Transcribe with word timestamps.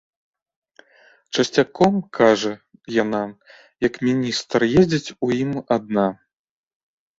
Часцяком, 1.35 1.93
кажа, 2.21 2.53
яна, 3.03 3.21
як 3.89 4.01
міністр, 4.09 4.59
ездзіць 4.83 5.13
у 5.29 5.33
ім 5.41 5.51
адна. 5.79 6.07